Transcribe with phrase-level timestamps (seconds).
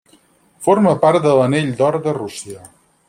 [0.67, 2.65] Forma part de l'anell d'or de Rússia.